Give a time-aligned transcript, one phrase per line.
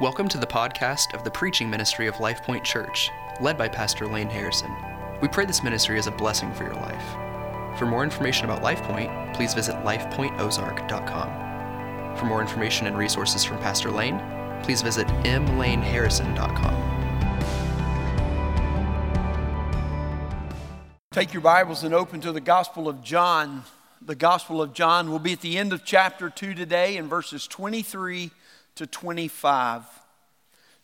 [0.00, 3.10] Welcome to the podcast of the preaching ministry of Life Point Church,
[3.40, 4.72] led by Pastor Lane Harrison.
[5.20, 7.02] We pray this ministry is a blessing for your life.
[7.76, 12.16] For more information about Life Point, please visit lifepointozark.com.
[12.16, 14.22] For more information and resources from Pastor Lane,
[14.62, 16.84] please visit mlaneharrison.com.
[21.10, 23.64] Take your Bibles and open to the Gospel of John.
[24.00, 27.48] The Gospel of John will be at the end of chapter 2 today in verses
[27.48, 28.30] 23
[28.78, 29.82] to 25.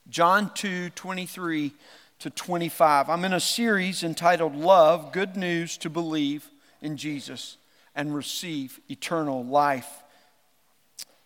[0.09, 1.73] John 2 23
[2.18, 3.09] to 25.
[3.09, 6.51] I'm in a series entitled Love Good News to Believe
[6.82, 7.57] in Jesus
[7.95, 10.03] and Receive Eternal Life.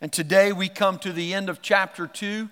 [0.02, 2.50] And today we come to the end of chapter 2.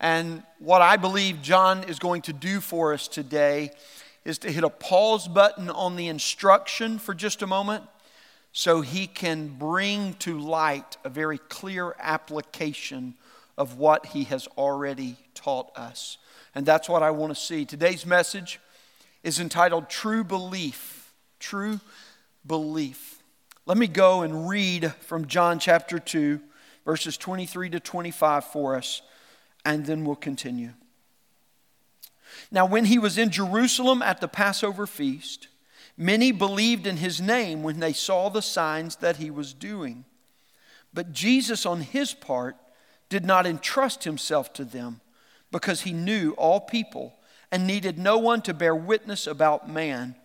[0.00, 3.70] And what I believe John is going to do for us today
[4.24, 7.84] is to hit a pause button on the instruction for just a moment
[8.50, 13.14] so he can bring to light a very clear application
[13.56, 16.18] of what he has already taught us.
[16.54, 17.64] And that's what I want to see.
[17.64, 18.60] Today's message
[19.22, 21.12] is entitled True Belief.
[21.38, 21.80] True
[22.46, 23.22] Belief.
[23.66, 26.40] Let me go and read from John chapter 2,
[26.84, 29.02] verses 23 to 25 for us,
[29.64, 30.70] and then we'll continue.
[32.50, 35.48] Now, when he was in Jerusalem at the Passover feast,
[35.96, 40.04] many believed in his name when they saw the signs that he was doing.
[40.94, 42.56] But Jesus, on his part,
[43.08, 45.00] did not entrust himself to them
[45.50, 47.14] because he knew all people
[47.52, 50.16] and needed no one to bear witness about man,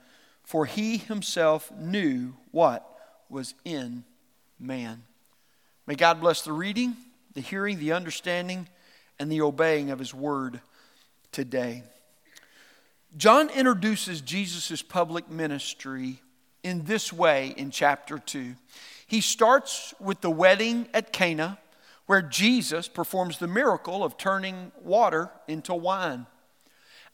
[0.44, 2.88] for he himself knew what
[3.30, 4.04] was in
[4.60, 5.04] man.
[5.88, 6.96] May God bless the reading,
[7.34, 8.68] the hearing, the understanding,
[9.20, 10.62] and the obeying of his word
[11.32, 11.84] today.
[13.18, 16.22] John introduces Jesus' public ministry
[16.64, 18.56] in this way in chapter 2.
[19.06, 21.58] He starts with the wedding at Cana
[22.06, 26.26] where Jesus performs the miracle of turning water into wine.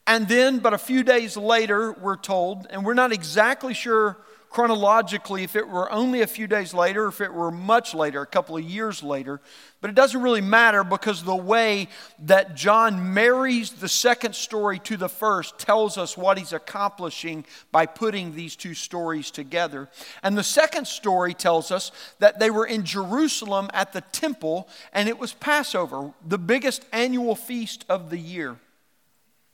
[0.06, 4.16] And then, but a few days later, we're told, and we're not exactly sure
[4.50, 8.26] chronologically if it were only a few days later if it were much later, a
[8.26, 9.40] couple of years later.
[9.80, 11.88] But it doesn't really matter because the way
[12.20, 17.86] that John marries the second story to the first tells us what he's accomplishing by
[17.86, 19.88] putting these two stories together.
[20.22, 25.08] And the second story tells us that they were in Jerusalem at the temple and
[25.08, 28.56] it was Passover, the biggest annual feast of the year,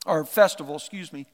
[0.07, 1.27] or festival, excuse me.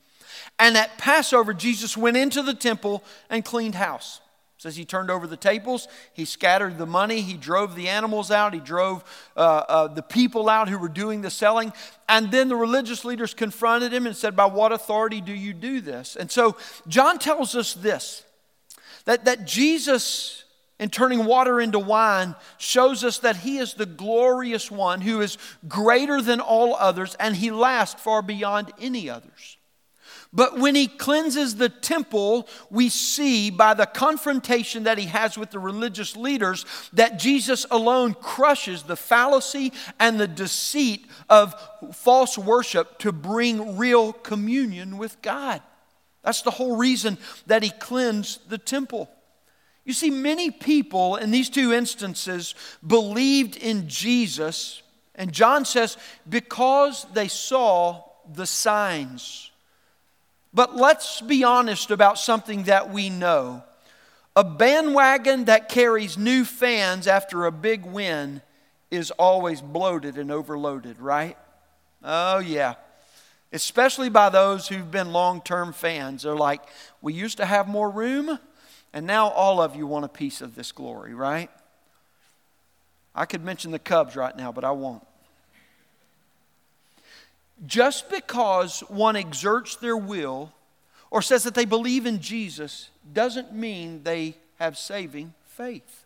[0.59, 4.21] And at Passover, Jesus went into the temple and cleaned house.
[4.61, 8.31] It says he turned over the tables, he scattered the money, he drove the animals
[8.31, 9.03] out, he drove
[9.35, 11.73] uh, uh, the people out who were doing the selling.
[12.11, 15.81] And then the religious leaders confronted him and said, By what authority do you do
[15.81, 16.15] this?
[16.15, 18.23] And so John tells us this
[19.07, 20.45] that, that Jesus,
[20.79, 25.39] in turning water into wine, shows us that he is the glorious one who is
[25.69, 29.57] greater than all others and he lasts far beyond any others.
[30.33, 35.51] But when he cleanses the temple, we see by the confrontation that he has with
[35.51, 41.55] the religious leaders that Jesus alone crushes the fallacy and the deceit of
[41.95, 45.63] false worship to bring real communion with God.
[46.23, 49.11] That's the whole reason that he cleansed the temple.
[49.85, 52.55] You see, many people in these two instances
[52.87, 54.83] believed in Jesus,
[55.17, 55.97] and John says,
[56.29, 59.50] because they saw the signs.
[60.53, 63.62] But let's be honest about something that we know.
[64.37, 68.43] A bandwagon that carries new fans after a big win
[68.91, 71.37] is always bloated and overloaded, right?
[72.03, 72.75] Oh, yeah.
[73.53, 76.22] Especially by those who've been long term fans.
[76.22, 76.62] They're like,
[77.00, 78.39] we used to have more room,
[78.93, 81.50] and now all of you want a piece of this glory, right?
[83.15, 85.05] I could mention the Cubs right now, but I won't.
[87.66, 90.53] Just because one exerts their will
[91.10, 96.04] or says that they believe in Jesus doesn't mean they have saving faith.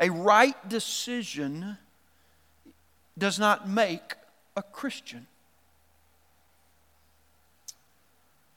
[0.00, 1.78] A right decision
[3.16, 4.14] does not make
[4.56, 5.26] a Christian.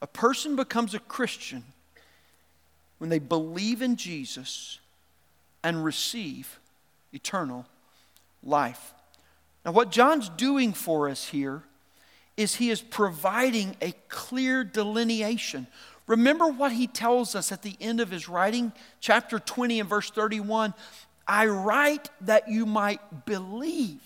[0.02, 1.64] A person becomes a Christian
[2.98, 4.80] when they believe in Jesus
[5.64, 6.60] and receive
[7.14, 7.66] eternal
[8.44, 8.94] life.
[9.70, 11.62] Now, what John's doing for us here
[12.36, 15.68] is he is providing a clear delineation.
[16.08, 20.10] Remember what he tells us at the end of his writing, chapter 20 and verse
[20.10, 20.74] 31
[21.28, 24.02] I write that you might believe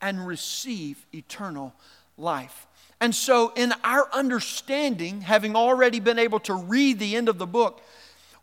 [0.00, 1.72] and receive eternal
[2.16, 2.66] life.
[3.00, 7.46] And so, in our understanding, having already been able to read the end of the
[7.46, 7.80] book,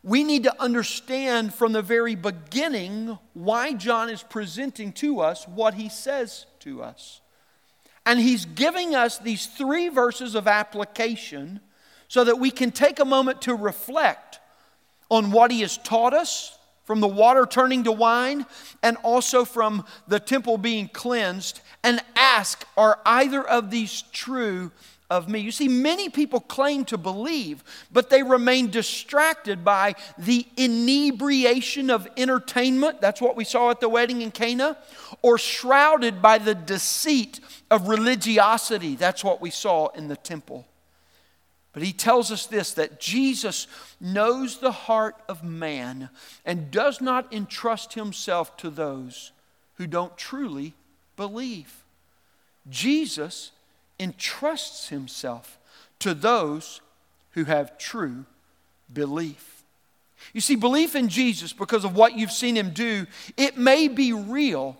[0.06, 5.74] we need to understand from the very beginning why John is presenting to us what
[5.74, 7.20] he says to us.
[8.06, 11.58] And he's giving us these three verses of application
[12.06, 14.38] so that we can take a moment to reflect
[15.10, 18.46] on what he has taught us from the water turning to wine
[18.84, 24.70] and also from the temple being cleansed and ask, are either of these true
[25.10, 25.38] of me.
[25.38, 27.62] You see, many people claim to believe,
[27.92, 33.00] but they remain distracted by the inebriation of entertainment.
[33.00, 34.76] That's what we saw at the wedding in Cana.
[35.22, 38.96] Or shrouded by the deceit of religiosity.
[38.96, 40.66] That's what we saw in the temple.
[41.72, 43.66] But he tells us this that Jesus
[44.00, 46.08] knows the heart of man
[46.44, 49.32] and does not entrust himself to those
[49.74, 50.74] who don't truly
[51.16, 51.84] believe.
[52.68, 53.52] Jesus
[53.98, 55.58] entrusts himself
[55.98, 56.80] to those
[57.32, 58.24] who have true
[58.92, 59.62] belief.
[60.32, 63.06] You see, belief in Jesus, because of what you've seen him do,
[63.36, 64.76] it may be real,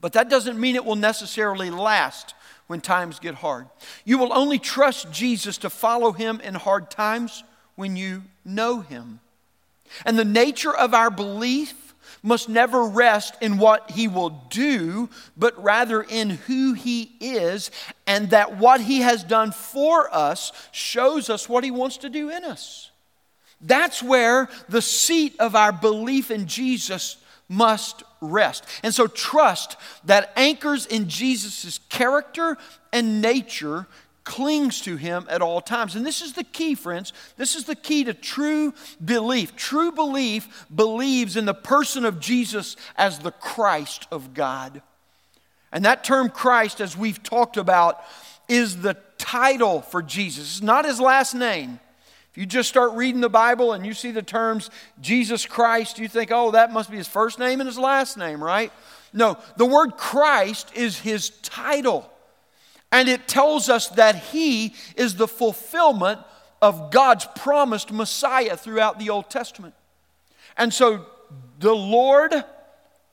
[0.00, 2.34] but that doesn't mean it will necessarily last
[2.66, 3.66] when times get hard.
[4.04, 7.44] You will only trust Jesus to follow him in hard times
[7.76, 9.20] when you know him.
[10.04, 11.83] And the nature of our belief
[12.22, 17.70] must never rest in what he will do, but rather in who he is,
[18.06, 22.30] and that what he has done for us shows us what he wants to do
[22.30, 22.90] in us.
[23.60, 27.16] That's where the seat of our belief in Jesus
[27.48, 28.64] must rest.
[28.82, 32.56] And so, trust that anchors in Jesus' character
[32.92, 33.86] and nature
[34.24, 35.94] clings to him at all times.
[35.94, 37.12] And this is the key, friends.
[37.36, 38.74] This is the key to true
[39.04, 39.54] belief.
[39.54, 44.82] True belief believes in the person of Jesus as the Christ of God.
[45.70, 48.02] And that term Christ, as we've talked about,
[48.48, 50.56] is the title for Jesus.
[50.56, 51.80] It's not his last name.
[52.30, 54.70] If you just start reading the Bible and you see the terms
[55.00, 58.42] Jesus Christ, you think, oh, that must be his first name and his last name,
[58.42, 58.72] right?
[59.12, 62.10] No, the word Christ is his title.
[62.94, 66.20] And it tells us that he is the fulfillment
[66.62, 69.74] of God's promised Messiah throughout the Old Testament.
[70.56, 71.04] And so
[71.58, 72.32] the Lord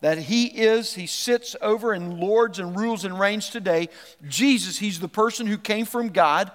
[0.01, 3.89] that he is, he sits over and lords and rules and reigns today.
[4.27, 6.51] Jesus, he's the person who came from God.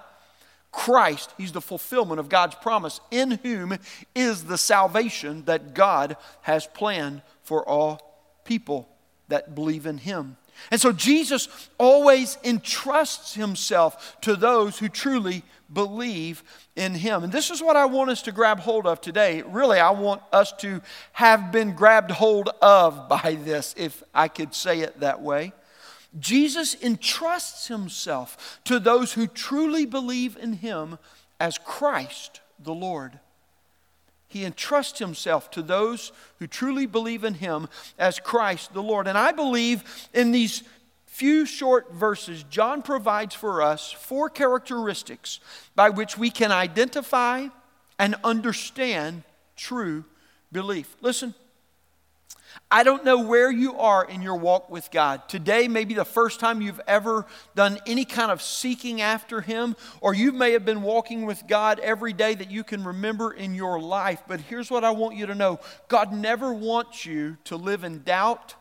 [0.71, 3.77] Christ, he's the fulfillment of God's promise, in whom
[4.15, 8.87] is the salvation that God has planned for all people
[9.27, 10.37] that believe in him.
[10.71, 16.43] And so Jesus always entrusts himself to those who truly believe
[16.75, 17.23] in him.
[17.23, 19.41] And this is what I want us to grab hold of today.
[19.41, 20.81] Really, I want us to
[21.13, 25.53] have been grabbed hold of by this, if I could say it that way.
[26.19, 30.97] Jesus entrusts himself to those who truly believe in him
[31.39, 33.19] as Christ the Lord.
[34.27, 39.07] He entrusts himself to those who truly believe in him as Christ the Lord.
[39.07, 40.63] And I believe in these
[41.05, 45.39] few short verses, John provides for us four characteristics
[45.75, 47.47] by which we can identify
[47.97, 49.23] and understand
[49.55, 50.05] true
[50.51, 50.95] belief.
[51.01, 51.33] Listen,
[52.69, 55.29] I don't know where you are in your walk with God.
[55.29, 57.25] Today may be the first time you've ever
[57.55, 61.79] done any kind of seeking after Him, or you may have been walking with God
[61.79, 64.23] every day that you can remember in your life.
[64.27, 68.03] But here's what I want you to know God never wants you to live in
[68.03, 68.55] doubt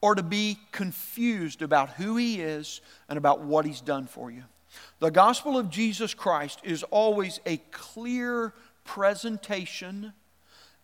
[0.00, 4.44] or to be confused about who He is and about what He's done for you.
[5.00, 8.52] The gospel of Jesus Christ is always a clear
[8.84, 10.12] presentation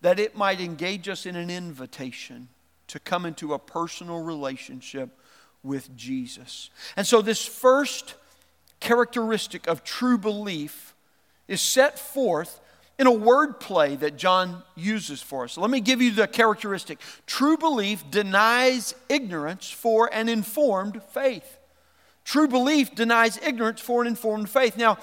[0.02, 2.48] that it might engage us in an invitation
[2.88, 5.18] to come into a personal relationship
[5.62, 6.70] with Jesus.
[6.96, 8.14] And so, this first
[8.80, 10.94] characteristic of true belief
[11.48, 12.60] is set forth
[12.98, 15.56] in a word play that John uses for us.
[15.56, 16.98] let me give you the characteristic.
[17.26, 21.58] True belief denies ignorance for an informed faith.
[22.24, 24.76] True belief denies ignorance for an informed faith.
[24.76, 24.98] Now,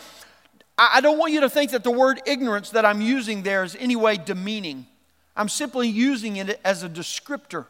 [0.79, 3.75] I don't want you to think that the word ignorance that I'm using there is
[3.77, 4.87] any way demeaning.
[5.35, 7.65] I'm simply using it as a descriptor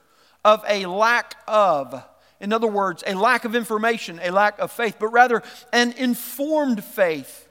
[0.46, 2.04] of a lack of.
[2.40, 5.42] In other words, a lack of information, a lack of faith, but rather
[5.74, 7.48] an informed faith.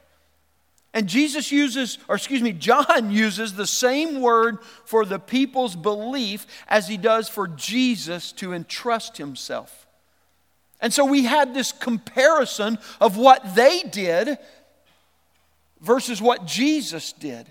[0.95, 6.47] And Jesus uses, or excuse me, John uses the same word for the people's belief
[6.69, 9.87] as he does for Jesus to entrust himself.
[10.81, 14.38] And so we had this comparison of what they did
[15.80, 17.50] versus what Jesus did.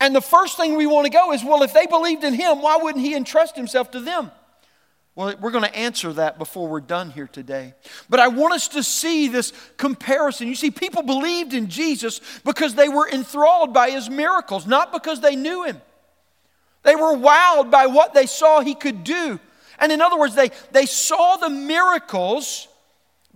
[0.00, 2.62] And the first thing we want to go is well, if they believed in him,
[2.62, 4.30] why wouldn't he entrust himself to them?
[5.16, 7.74] Well, we're going to answer that before we're done here today.
[8.08, 10.46] But I want us to see this comparison.
[10.46, 15.20] You see, people believed in Jesus because they were enthralled by his miracles, not because
[15.20, 15.80] they knew him.
[16.84, 19.40] They were wowed by what they saw he could do.
[19.80, 22.67] And in other words, they, they saw the miracles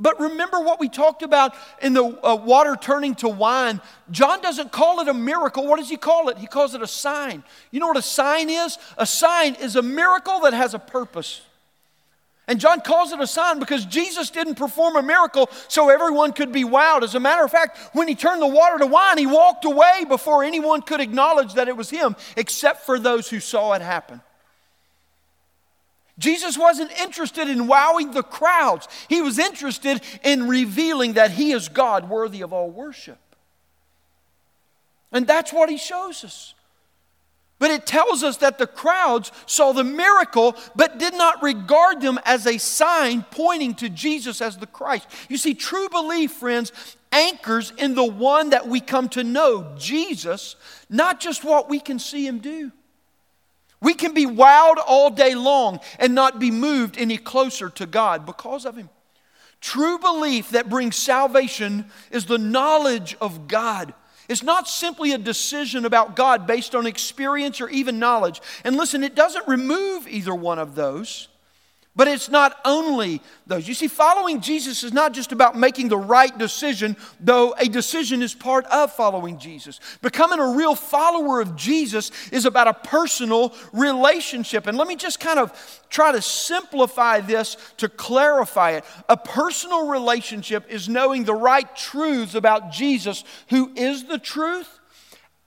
[0.03, 3.81] but remember what we talked about in the uh, water turning to wine.
[4.11, 5.65] John doesn't call it a miracle.
[5.67, 6.39] What does he call it?
[6.39, 7.45] He calls it a sign.
[7.71, 8.79] You know what a sign is?
[8.99, 11.43] A sign is a miracle that has a purpose.
[12.49, 16.51] And John calls it a sign because Jesus didn't perform a miracle so everyone could
[16.51, 17.05] be wowed.
[17.05, 20.05] As a matter of fact, when he turned the water to wine, he walked away
[20.09, 24.21] before anyone could acknowledge that it was him, except for those who saw it happen.
[26.23, 28.87] Jesus wasn't interested in wowing the crowds.
[29.09, 33.19] He was interested in revealing that He is God worthy of all worship.
[35.11, 36.55] And that's what He shows us.
[37.59, 42.21] But it tells us that the crowds saw the miracle but did not regard them
[42.25, 45.09] as a sign pointing to Jesus as the Christ.
[45.29, 46.71] You see, true belief, friends,
[47.11, 50.55] anchors in the one that we come to know, Jesus,
[50.89, 52.71] not just what we can see Him do.
[53.83, 58.25] We can be wowed all day long and not be moved any closer to God
[58.25, 58.89] because of Him.
[59.61, 63.93] True belief that brings salvation is the knowledge of God.
[64.29, 68.41] It's not simply a decision about God based on experience or even knowledge.
[68.65, 71.29] And listen, it doesn't remove either one of those.
[71.95, 73.69] But it's not only those.
[73.69, 78.23] You see, following Jesus is not just about making the right decision, though a decision
[78.23, 79.79] is part of following Jesus.
[80.01, 84.67] Becoming a real follower of Jesus is about a personal relationship.
[84.67, 85.53] And let me just kind of
[85.91, 88.85] try to simplify this to clarify it.
[89.11, 94.81] A personal relationship is knowing the right truths about Jesus, who is the truth,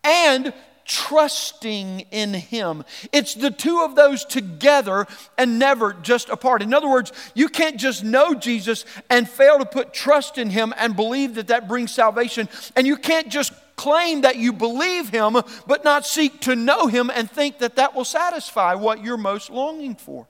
[0.03, 0.53] and
[0.85, 2.85] trusting in Him.
[3.11, 6.61] It's the two of those together and never just apart.
[6.61, 10.73] In other words, you can't just know Jesus and fail to put trust in Him
[10.77, 12.47] and believe that that brings salvation.
[12.75, 15.37] And you can't just claim that you believe Him
[15.67, 19.49] but not seek to know Him and think that that will satisfy what you're most
[19.49, 20.27] longing for.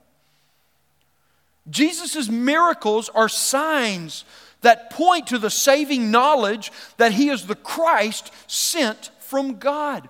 [1.68, 4.24] Jesus' miracles are signs
[4.62, 10.08] that point to the saving knowledge that He is the Christ sent from God.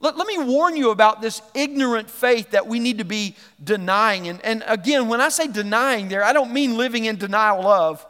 [0.00, 4.28] Let, let me warn you about this ignorant faith that we need to be denying.
[4.28, 8.04] And, and again, when I say denying there, I don't mean living in denial of,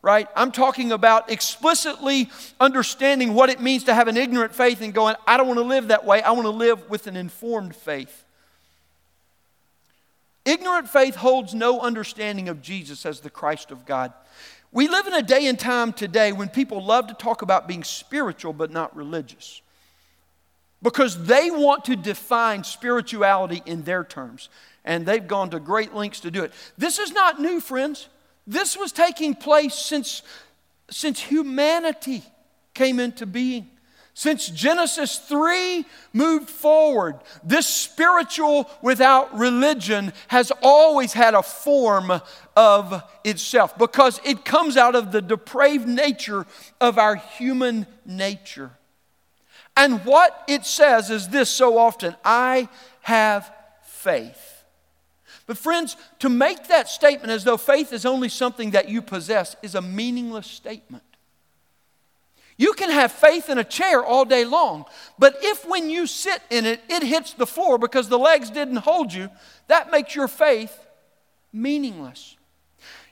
[0.00, 0.28] right?
[0.36, 5.16] I'm talking about explicitly understanding what it means to have an ignorant faith and going,
[5.26, 6.22] I don't want to live that way.
[6.22, 8.24] I want to live with an informed faith.
[10.44, 14.12] Ignorant faith holds no understanding of Jesus as the Christ of God.
[14.70, 17.82] We live in a day and time today when people love to talk about being
[17.82, 19.62] spiritual but not religious
[20.84, 24.50] because they want to define spirituality in their terms.
[24.84, 26.52] And they've gone to great lengths to do it.
[26.76, 28.08] This is not new, friends.
[28.46, 30.22] This was taking place since,
[30.90, 32.22] since humanity
[32.74, 33.70] came into being.
[34.12, 42.20] Since Genesis 3 moved forward, this spiritual without religion has always had a form
[42.54, 46.46] of itself because it comes out of the depraved nature
[46.78, 48.70] of our human nature.
[49.76, 52.68] And what it says is this so often I
[53.02, 53.52] have
[53.82, 54.64] faith.
[55.46, 59.56] But, friends, to make that statement as though faith is only something that you possess
[59.62, 61.02] is a meaningless statement.
[62.56, 64.84] You can have faith in a chair all day long,
[65.18, 68.76] but if when you sit in it, it hits the floor because the legs didn't
[68.76, 69.28] hold you,
[69.66, 70.78] that makes your faith
[71.52, 72.36] meaningless.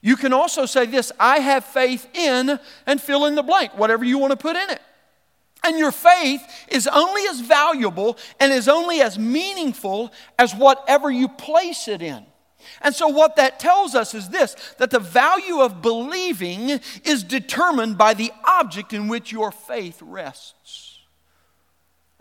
[0.01, 4.05] You can also say this I have faith in, and fill in the blank, whatever
[4.05, 4.81] you want to put in it.
[5.65, 11.29] And your faith is only as valuable and is only as meaningful as whatever you
[11.29, 12.27] place it in.
[12.81, 17.99] And so, what that tells us is this that the value of believing is determined
[17.99, 20.92] by the object in which your faith rests.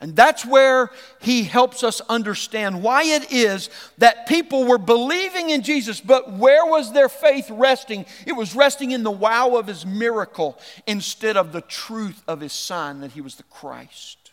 [0.01, 0.89] And that's where
[1.19, 6.65] he helps us understand why it is that people were believing in Jesus, but where
[6.65, 8.07] was their faith resting?
[8.25, 12.51] It was resting in the wow of his miracle instead of the truth of his
[12.51, 14.31] son that he was the Christ.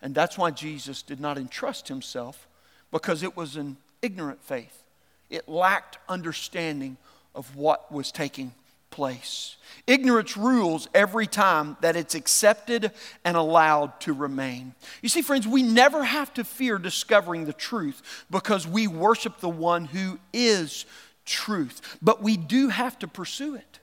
[0.00, 2.48] And that's why Jesus did not entrust himself,
[2.90, 4.82] because it was an ignorant faith.
[5.28, 6.96] It lacked understanding
[7.34, 8.54] of what was taking
[9.00, 9.56] place.
[9.86, 12.92] Ignorance rules every time that it's accepted
[13.24, 14.74] and allowed to remain.
[15.00, 19.48] You see, friends, we never have to fear discovering the truth because we worship the
[19.48, 20.84] one who is
[21.24, 23.78] truth, but we do have to pursue it.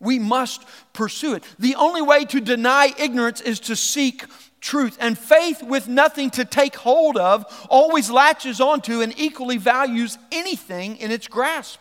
[0.00, 1.44] We must pursue it.
[1.60, 4.24] The only way to deny ignorance is to seek
[4.60, 4.98] truth.
[5.00, 10.96] And faith with nothing to take hold of always latches onto and equally values anything
[10.96, 11.78] in its grasp.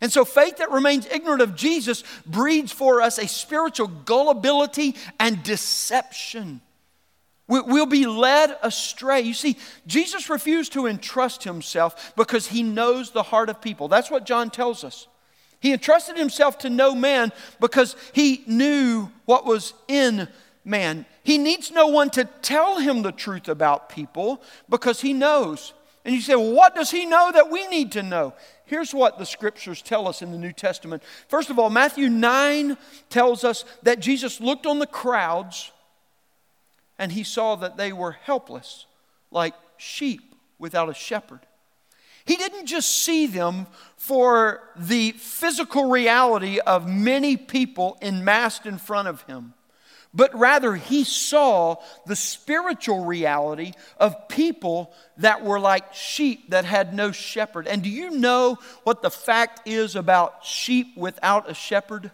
[0.00, 5.42] And so, faith that remains ignorant of Jesus breeds for us a spiritual gullibility and
[5.42, 6.60] deception.
[7.48, 9.22] We'll be led astray.
[9.22, 13.88] You see, Jesus refused to entrust himself because he knows the heart of people.
[13.88, 15.08] That's what John tells us.
[15.58, 20.28] He entrusted himself to no man because he knew what was in
[20.62, 21.06] man.
[21.24, 25.72] He needs no one to tell him the truth about people because he knows.
[26.04, 28.34] And you say, well, what does he know that we need to know?
[28.68, 31.02] Here's what the scriptures tell us in the New Testament.
[31.28, 32.76] First of all, Matthew 9
[33.08, 35.72] tells us that Jesus looked on the crowds
[36.98, 38.84] and he saw that they were helpless,
[39.30, 41.40] like sheep without a shepherd.
[42.26, 49.08] He didn't just see them for the physical reality of many people enmassed in front
[49.08, 49.54] of him,
[50.18, 56.92] but rather he saw the spiritual reality of people that were like sheep that had
[56.92, 57.68] no shepherd.
[57.68, 62.10] And do you know what the fact is about sheep without a shepherd?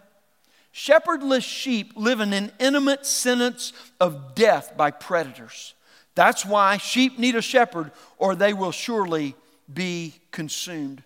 [0.71, 5.73] Shepherdless sheep live in an intimate sentence of death by predators.
[6.13, 9.33] That's why sheep need a shepherd, or they will surely
[9.73, 11.01] be consumed.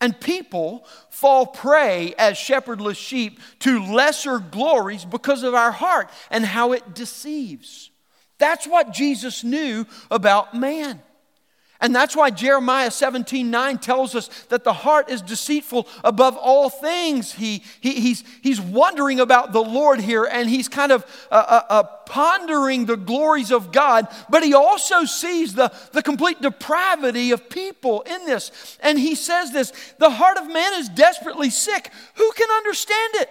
[0.00, 6.44] And people fall prey as shepherdless sheep to lesser glories because of our heart and
[6.44, 7.90] how it deceives.
[8.38, 11.02] That's what Jesus knew about man.
[11.80, 16.70] And that's why Jeremiah 17 9 tells us that the heart is deceitful above all
[16.70, 17.32] things.
[17.32, 21.62] He, he, he's, he's wondering about the Lord here and he's kind of uh, uh,
[21.68, 27.48] uh, pondering the glories of God, but he also sees the, the complete depravity of
[27.48, 28.78] people in this.
[28.80, 31.92] And he says this the heart of man is desperately sick.
[32.14, 33.30] Who can understand it?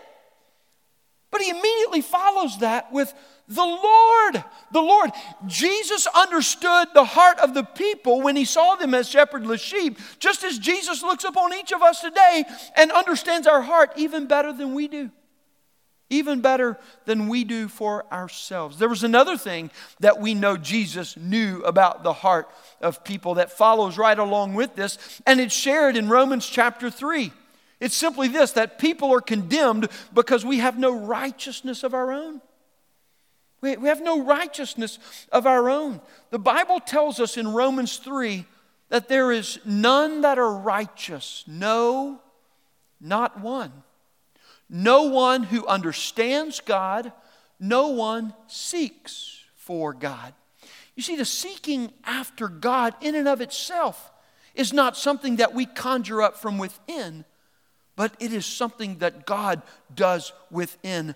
[1.31, 3.13] But he immediately follows that with
[3.47, 4.43] the Lord.
[4.71, 5.11] The Lord.
[5.45, 10.43] Jesus understood the heart of the people when he saw them as shepherdless sheep, just
[10.43, 12.43] as Jesus looks upon each of us today
[12.75, 15.11] and understands our heart even better than we do.
[16.09, 18.79] Even better than we do for ourselves.
[18.79, 22.49] There was another thing that we know Jesus knew about the heart
[22.81, 27.33] of people that follows right along with this, and it's shared in Romans chapter 3.
[27.79, 32.41] It's simply this that people are condemned because we have no righteousness of our own.
[33.61, 34.99] We, we have no righteousness
[35.31, 36.01] of our own.
[36.29, 38.45] The Bible tells us in Romans 3
[38.89, 42.21] that there is none that are righteous, no,
[43.01, 43.71] not one.
[44.69, 47.11] No one who understands God,
[47.59, 50.33] no one seeks for God.
[50.95, 54.11] You see, the seeking after God in and of itself
[54.55, 57.23] is not something that we conjure up from within,
[57.95, 59.61] but it is something that God
[59.93, 61.15] does within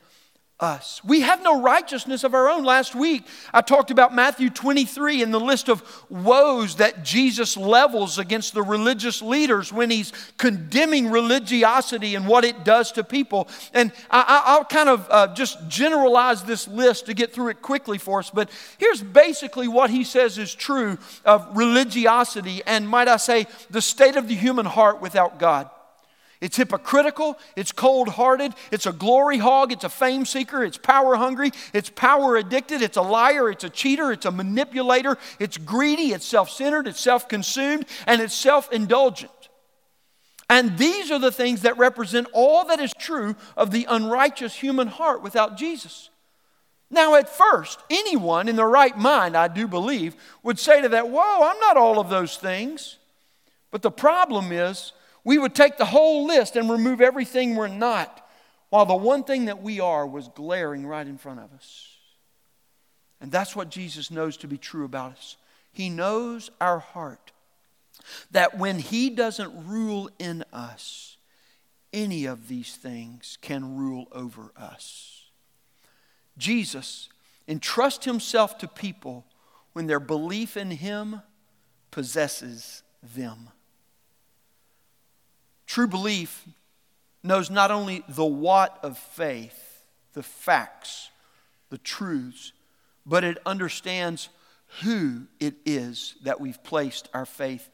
[0.62, 1.04] us.
[1.04, 2.64] We have no righteousness of our own.
[2.64, 8.20] Last week, I talked about Matthew 23 and the list of woes that Jesus levels
[8.20, 13.48] against the religious leaders when he's condemning religiosity and what it does to people.
[13.74, 17.98] And I, will kind of uh, just generalize this list to get through it quickly
[17.98, 18.30] for us.
[18.30, 23.82] But here's basically what he says is true of religiosity and, might I say, the
[23.82, 25.70] state of the human heart without God.
[26.42, 31.16] It's hypocritical, it's cold hearted, it's a glory hog, it's a fame seeker, it's power
[31.16, 36.14] hungry, it's power addicted, it's a liar, it's a cheater, it's a manipulator, it's greedy,
[36.14, 39.32] it's self centered, it's self consumed, and it's self indulgent.
[40.50, 44.88] And these are the things that represent all that is true of the unrighteous human
[44.88, 46.10] heart without Jesus.
[46.90, 51.08] Now, at first, anyone in their right mind, I do believe, would say to that,
[51.08, 52.98] Whoa, I'm not all of those things.
[53.70, 54.92] But the problem is,
[55.24, 58.28] we would take the whole list and remove everything we're not,
[58.70, 61.88] while the one thing that we are was glaring right in front of us.
[63.20, 65.38] And that's what Jesus knows to be true about us.
[65.72, 67.32] He knows our heart.
[68.32, 71.18] That when He doesn't rule in us,
[71.94, 75.26] any of these things can rule over us.
[76.38, 77.10] Jesus
[77.48, 79.26] entrusts Himself to people
[79.74, 81.22] when their belief in Him
[81.92, 83.50] possesses them.
[85.72, 86.44] True belief
[87.24, 91.10] knows not only the what of faith, the facts,
[91.70, 92.52] the truths,
[93.06, 94.28] but it understands
[94.82, 97.70] who it is that we've placed our faith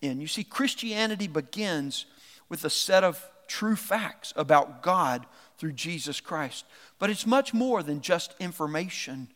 [0.00, 0.18] in.
[0.18, 2.06] You see, Christianity begins
[2.48, 5.26] with a set of true facts about God
[5.58, 6.64] through Jesus Christ,
[6.98, 9.28] but it's much more than just information.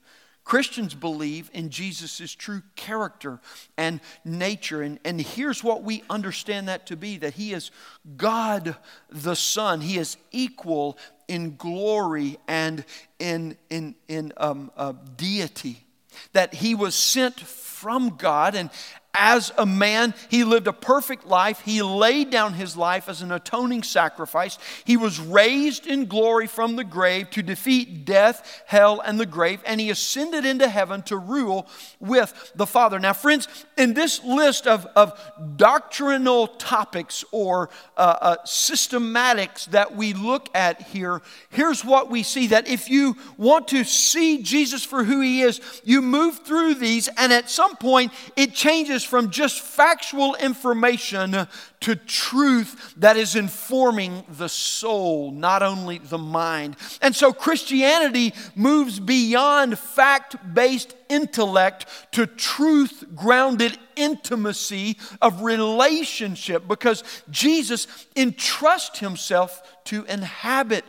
[0.47, 3.41] Christians believe in Jesus' true character
[3.77, 4.81] and nature.
[4.81, 7.73] And, and here's what we understand that to be that He is
[8.17, 8.77] God
[9.11, 12.85] the Son, He is equal in glory and
[13.19, 15.85] in, in, in um, uh, deity,
[16.33, 18.71] that he was sent from God, and,
[19.17, 21.61] as a man, he lived a perfect life.
[21.61, 24.59] He laid down his life as an atoning sacrifice.
[24.85, 29.63] He was raised in glory from the grave to defeat death, hell, and the grave,
[29.65, 31.67] and he ascended into heaven to rule
[31.99, 32.99] with the Father.
[32.99, 35.19] Now, friends, in this list of, of
[35.57, 42.49] doctrinal topics or uh, uh, systematics that we look at here, here's what we see
[42.49, 47.09] that if you want to see Jesus for who he is, you move through these,
[47.17, 51.47] and at some point, it changes from just factual information
[51.81, 56.77] to truth that is informing the soul, not only the mind.
[57.01, 67.03] And so Christianity moves beyond fact based intellect to truth grounded intimacy of relationship because
[67.31, 70.85] Jesus entrusts himself to inhabit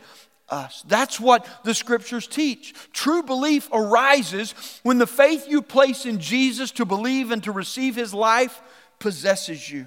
[0.50, 0.82] us.
[0.86, 2.74] That's what the scriptures teach.
[2.92, 7.94] True belief arises when the faith you place in Jesus to believe and to receive
[7.96, 8.60] his life
[8.98, 9.86] possesses you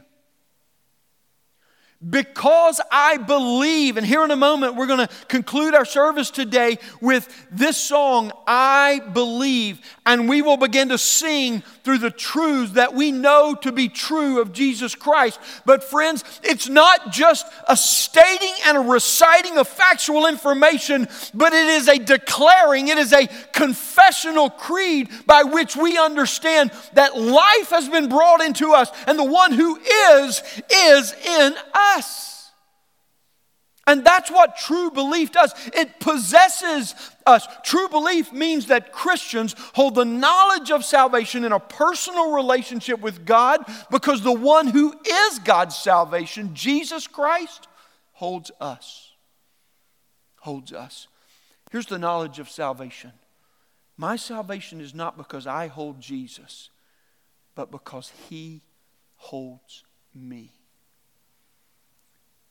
[2.08, 3.97] because I believe.
[3.97, 8.32] And here in a moment, we're going to conclude our service today with this song,
[8.47, 9.80] I Believe.
[10.06, 14.41] And we will begin to sing through the truths that we know to be true
[14.41, 15.39] of Jesus Christ.
[15.65, 21.67] But, friends, it's not just a stating and a reciting of factual information, but it
[21.67, 27.89] is a declaring, it is a confessional creed by which we understand that life has
[27.89, 32.32] been brought into us, and the one who is, is in us.
[33.88, 35.54] And that's what true belief does.
[35.74, 36.94] It possesses
[37.25, 37.47] us.
[37.63, 43.25] True belief means that Christians hold the knowledge of salvation in a personal relationship with
[43.25, 47.67] God because the one who is God's salvation, Jesus Christ,
[48.13, 49.12] holds us.
[50.39, 51.07] Holds us.
[51.71, 53.12] Here's the knowledge of salvation
[53.97, 56.71] my salvation is not because I hold Jesus,
[57.53, 58.62] but because he
[59.17, 59.84] holds
[60.15, 60.53] me.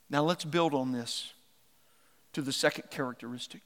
[0.08, 1.32] Now let's build on this
[2.34, 3.62] to the second characteristic.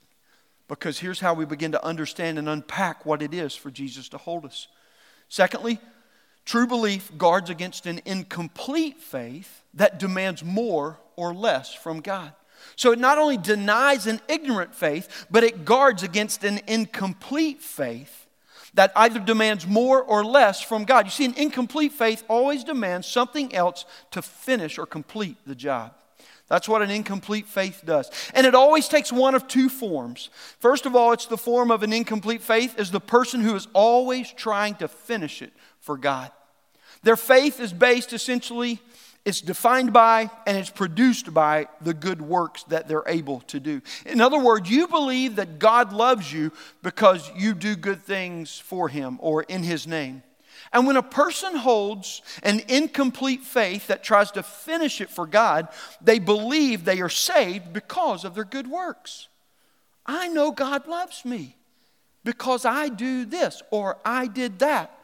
[0.69, 4.19] Because here's how we begin to understand and unpack what it is for Jesus to
[4.19, 4.69] hold us.
[5.29, 5.79] Secondly,
[6.45, 12.33] true belief guards against an incomplete faith that demands more or less from God.
[12.77, 18.27] So it not only denies an ignorant faith, but it guards against an incomplete faith
[18.75, 21.07] that either demands more or less from God.
[21.07, 25.93] You see, an incomplete faith always demands something else to finish or complete the job.
[26.49, 28.11] That's what an incomplete faith does.
[28.35, 30.29] And it always takes one of two forms.
[30.59, 33.67] First of all, it's the form of an incomplete faith is the person who is
[33.73, 36.31] always trying to finish it for God.
[37.03, 38.81] Their faith is based essentially
[39.25, 43.81] it's defined by and it's produced by the good works that they're able to do.
[44.05, 46.53] In other words, you believe that God loves you
[46.83, 50.23] because you do good things for him or in his name.
[50.75, 55.69] And when a person holds an incomplete faith that tries to finish it for God,
[56.01, 59.29] they believe they are saved because of their good works.
[60.05, 61.57] I know God loves me
[62.25, 64.99] because I do this or I did that.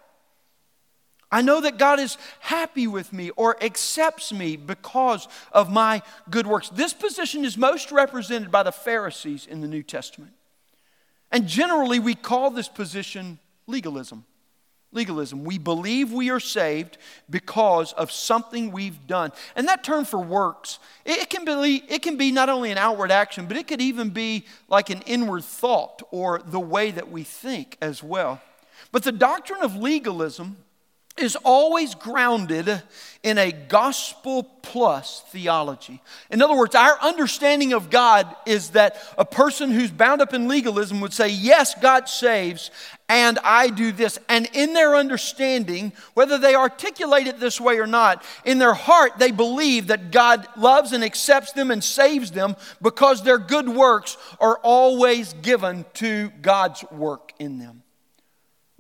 [1.31, 6.49] I know that God is happy with me or accepts me because of my good
[6.49, 6.69] works.
[6.71, 10.33] This position is most represented by the Pharisees in the New Testament.
[11.31, 14.25] And generally, we call this position legalism.
[14.93, 15.45] Legalism.
[15.45, 16.99] We believe we are saved
[17.29, 19.31] because of something we've done.
[19.55, 23.13] And that term for works, it can be, it can be not only an outward
[23.13, 27.23] action, but it could even be like an inward thought or the way that we
[27.23, 28.41] think as well.
[28.91, 30.57] But the doctrine of legalism
[31.21, 32.83] is always grounded
[33.23, 36.01] in a gospel plus theology.
[36.31, 40.49] In other words, our understanding of God is that a person who's bound up in
[40.49, 42.71] legalism would say, Yes, God saves,
[43.11, 44.19] and I do this.
[44.29, 49.19] And in their understanding, whether they articulate it this way or not, in their heart,
[49.19, 54.17] they believe that God loves and accepts them and saves them because their good works
[54.39, 57.80] are always given to God's work in them.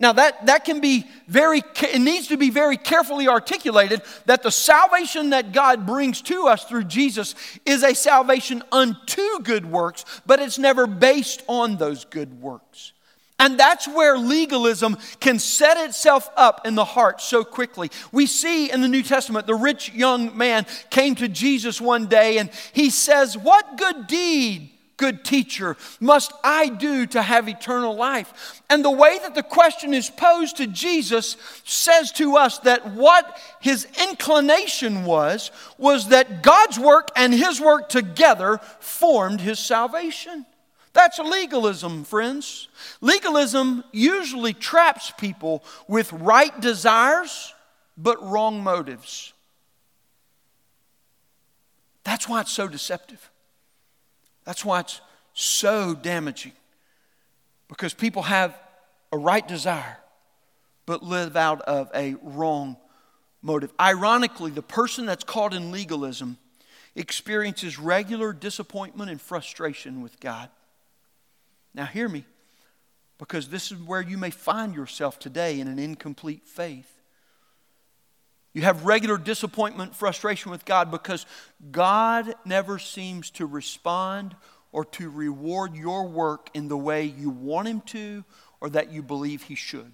[0.01, 4.51] Now, that, that can be very, it needs to be very carefully articulated that the
[4.51, 7.35] salvation that God brings to us through Jesus
[7.67, 12.95] is a salvation unto good works, but it's never based on those good works.
[13.39, 17.91] And that's where legalism can set itself up in the heart so quickly.
[18.11, 22.39] We see in the New Testament the rich young man came to Jesus one day
[22.39, 28.63] and he says, What good deed good teacher must I do to have eternal life?
[28.69, 33.41] And the way that the question is posed to Jesus says to us that what
[33.61, 40.45] his inclination was, was that God's work and his work together formed his salvation.
[40.93, 42.69] That's legalism, friends.
[43.01, 47.55] Legalism usually traps people with right desires
[47.97, 49.33] but wrong motives.
[52.05, 53.31] That's why it's so deceptive.
[54.45, 55.01] That's why it's
[55.35, 56.53] so damaging.
[57.69, 58.59] Because people have
[59.13, 59.99] a right desire
[60.87, 62.77] but live out of a wrong
[63.43, 63.73] motive.
[63.81, 66.37] Ironically, the person that's caught in legalism
[66.97, 70.49] experiences regular disappointment and frustration with God.
[71.75, 72.25] Now, hear me,
[73.19, 77.00] because this is where you may find yourself today in an incomplete faith.
[78.53, 81.25] You have regular disappointment, frustration with God because
[81.71, 84.35] God never seems to respond
[84.73, 88.25] or to reward your work in the way you want Him to
[88.61, 89.93] or that you believe He should.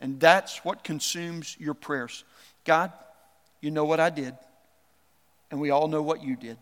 [0.00, 2.24] And that's what consumes your prayers.
[2.64, 2.92] God,
[3.60, 4.34] you know what I did,
[5.50, 6.56] and we all know what you did.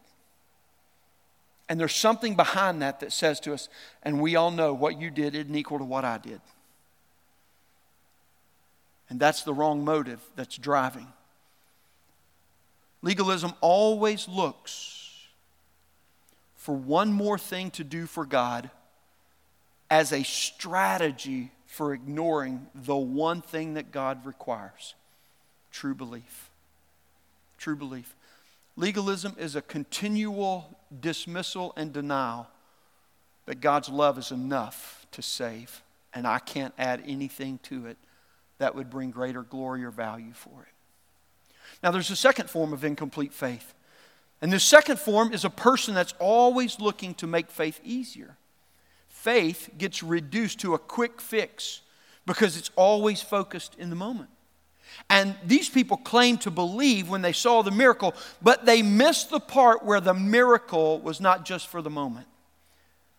[1.69, 3.69] And there's something behind that that says to us,
[4.03, 6.41] and we all know what you did isn't equal to what I did.
[9.11, 11.07] And that's the wrong motive that's driving.
[13.01, 15.27] Legalism always looks
[16.57, 18.71] for one more thing to do for God
[19.91, 24.95] as a strategy for ignoring the one thing that God requires
[25.71, 26.51] true belief.
[27.57, 28.15] True belief.
[28.77, 32.49] Legalism is a continual dismissal and denial
[33.47, 37.97] that God's love is enough to save, and I can't add anything to it
[38.59, 40.75] that would bring greater glory or value for it.
[41.83, 43.75] Now, there's a second form of incomplete faith.
[44.41, 48.37] And this second form is a person that's always looking to make faith easier.
[49.09, 51.81] Faith gets reduced to a quick fix
[52.27, 54.31] because it's always focused in the moment.
[55.11, 59.41] And these people claim to believe when they saw the miracle, but they missed the
[59.41, 62.27] part where the miracle was not just for the moment,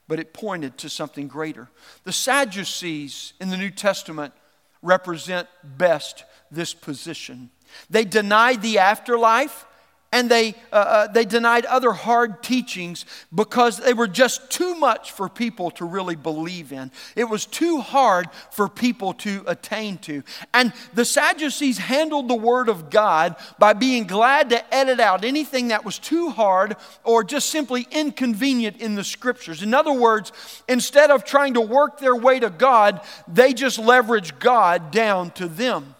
[0.07, 1.69] but it pointed to something greater.
[2.03, 4.33] The Sadducees in the New Testament
[4.81, 7.49] represent best this position.
[7.89, 9.65] They denied the afterlife
[10.11, 15.11] and they, uh, uh, they denied other hard teachings because they were just too much
[15.11, 16.91] for people to really believe in.
[17.15, 20.23] It was too hard for people to attain to.
[20.53, 25.67] And the Sadducees handled the Word of God by being glad to edit out anything
[25.67, 29.61] that was too hard or just simply inconvenient in the Scriptures.
[29.61, 30.31] In other words,
[30.67, 35.47] instead of trying to work their way to God, they just leveraged God down to
[35.47, 35.93] them.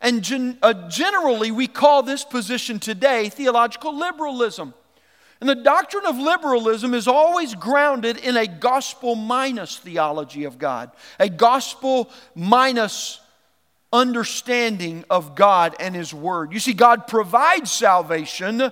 [0.00, 4.74] And gen- uh, generally, we call this position today theological liberalism.
[5.40, 10.90] And the doctrine of liberalism is always grounded in a gospel minus theology of God,
[11.18, 13.20] a gospel minus
[13.92, 16.52] understanding of God and His Word.
[16.52, 18.70] You see, God provides salvation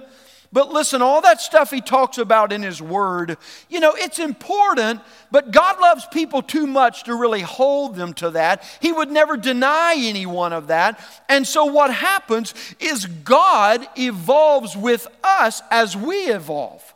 [0.51, 3.37] but listen, all that stuff he talks about in his word,
[3.69, 8.31] you know, it's important, but God loves people too much to really hold them to
[8.31, 8.65] that.
[8.81, 10.99] He would never deny anyone of that.
[11.29, 16.95] And so what happens is God evolves with us as we evolve.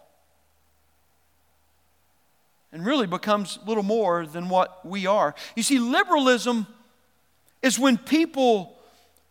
[2.72, 5.34] And really becomes little more than what we are.
[5.56, 6.66] You see, liberalism
[7.60, 8.78] is when people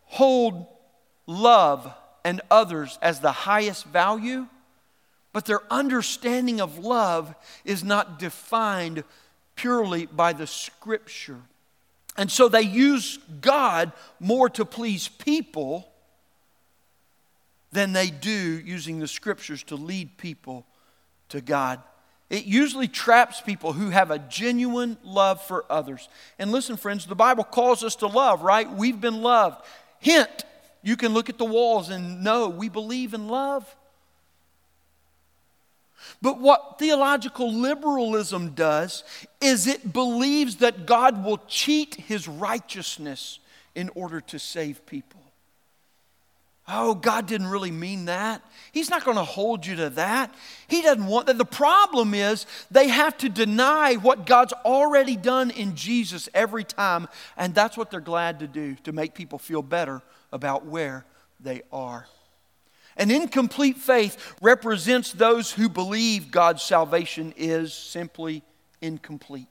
[0.06, 0.68] hold
[1.26, 1.92] love
[2.24, 4.48] and others as the highest value,
[5.34, 9.04] but their understanding of love is not defined
[9.56, 11.40] purely by the scripture.
[12.18, 15.88] And so they use God more to please people
[17.72, 20.66] than they do using the scriptures to lead people
[21.30, 21.82] to God.
[22.30, 26.08] It usually traps people who have a genuine love for others.
[26.40, 28.70] And listen, friends, the Bible calls us to love, right?
[28.72, 29.66] We've been loved.
[30.00, 30.46] Hint,
[30.84, 33.76] you can look at the walls and know we believe in love.
[36.22, 39.04] But what theological liberalism does
[39.40, 43.40] is it believes that God will cheat his righteousness
[43.76, 45.22] in order to save people.
[46.68, 48.42] Oh, God didn't really mean that.
[48.72, 50.34] He's not going to hold you to that.
[50.68, 51.38] He doesn't want that.
[51.38, 57.08] The problem is they have to deny what God's already done in Jesus every time,
[57.36, 61.06] and that's what they're glad to do to make people feel better about where
[61.40, 62.08] they are.
[62.98, 68.44] An incomplete faith represents those who believe God's salvation is simply
[68.82, 69.48] incomplete.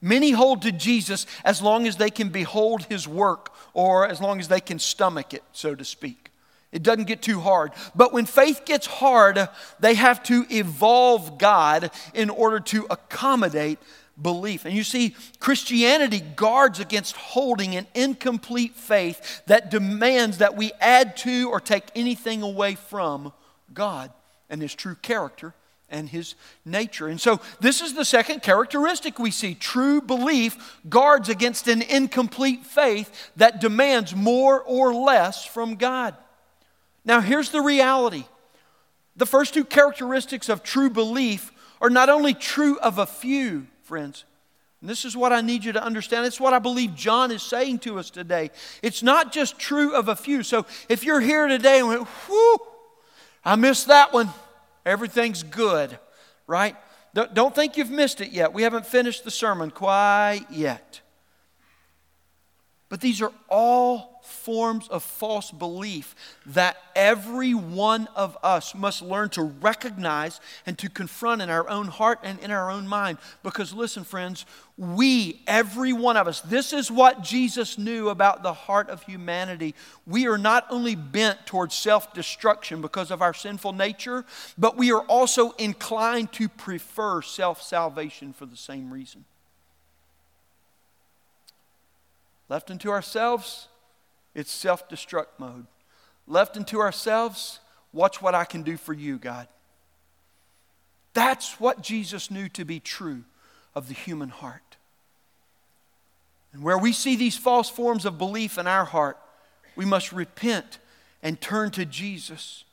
[0.00, 4.40] Many hold to Jesus as long as they can behold his work or as long
[4.40, 6.30] as they can stomach it, so to speak.
[6.70, 7.72] It doesn't get too hard.
[7.94, 9.48] But when faith gets hard,
[9.80, 13.78] they have to evolve God in order to accommodate
[14.20, 14.64] belief.
[14.64, 21.16] And you see, Christianity guards against holding an incomplete faith that demands that we add
[21.18, 23.32] to or take anything away from
[23.72, 24.10] God
[24.50, 25.54] and His true character
[25.88, 27.08] and His nature.
[27.08, 29.54] And so, this is the second characteristic we see.
[29.54, 36.14] True belief guards against an incomplete faith that demands more or less from God.
[37.04, 38.24] Now, here's the reality
[39.16, 44.24] the first two characteristics of true belief are not only true of a few, friends.
[44.80, 46.26] And this is what I need you to understand.
[46.26, 48.50] It's what I believe John is saying to us today.
[48.82, 50.42] It's not just true of a few.
[50.42, 52.58] So if you're here today and went, whew,
[53.44, 54.28] I missed that one,
[54.86, 55.98] everything's good,
[56.46, 56.76] right?
[57.14, 58.52] Don't think you've missed it yet.
[58.52, 61.00] We haven't finished the sermon quite yet.
[62.88, 66.14] But these are all forms of false belief
[66.46, 71.88] that every one of us must learn to recognize and to confront in our own
[71.88, 73.18] heart and in our own mind.
[73.42, 78.52] Because listen, friends, we, every one of us, this is what Jesus knew about the
[78.52, 79.74] heart of humanity.
[80.06, 84.24] We are not only bent towards self destruction because of our sinful nature,
[84.56, 89.24] but we are also inclined to prefer self salvation for the same reason.
[92.48, 93.68] Left unto ourselves,
[94.34, 95.66] it's self destruct mode.
[96.26, 97.60] Left unto ourselves,
[97.92, 99.48] watch what I can do for you, God.
[101.14, 103.24] That's what Jesus knew to be true
[103.74, 104.76] of the human heart.
[106.52, 109.18] And where we see these false forms of belief in our heart,
[109.76, 110.78] we must repent
[111.22, 112.64] and turn to Jesus.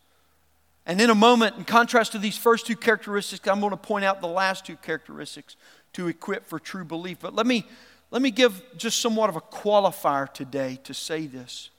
[0.85, 4.05] And in a moment, in contrast to these first two characteristics, I'm going to point
[4.05, 5.55] out the last two characteristics
[5.93, 7.19] to equip for true belief.
[7.21, 7.65] But let me
[8.11, 11.69] let me give just somewhat of a qualifier today to say this.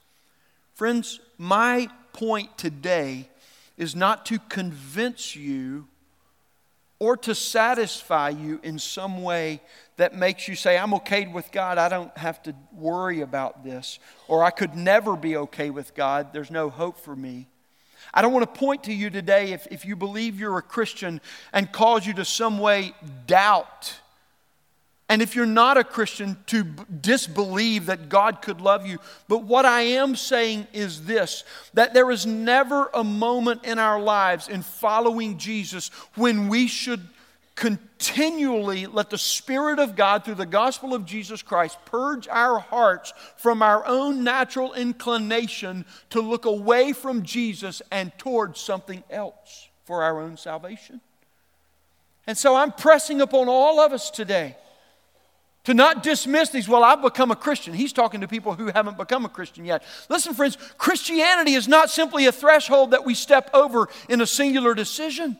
[0.74, 3.28] Friends, my point today
[3.76, 5.86] is not to convince you
[6.98, 9.60] or to satisfy you in some way
[9.96, 13.98] that makes you say, I'm okay with God, I don't have to worry about this,
[14.28, 17.48] or I could never be okay with God, there's no hope for me.
[18.14, 21.20] I don't want to point to you today if, if you believe you're a Christian
[21.52, 22.94] and cause you to some way
[23.26, 23.98] doubt
[25.08, 28.98] and if you're not a Christian, to disbelieve that God could love you.
[29.28, 34.00] But what I am saying is this that there is never a moment in our
[34.00, 37.06] lives in following Jesus when we should
[37.54, 43.12] continually let the Spirit of God, through the gospel of Jesus Christ, purge our hearts
[43.36, 50.02] from our own natural inclination to look away from Jesus and towards something else for
[50.02, 51.00] our own salvation.
[52.26, 54.56] And so I'm pressing upon all of us today
[55.66, 57.74] to not dismiss these, well, I've become a Christian.
[57.74, 59.83] He's talking to people who haven't become a Christian yet.
[60.09, 64.74] Listen, friends, Christianity is not simply a threshold that we step over in a singular
[64.74, 65.37] decision.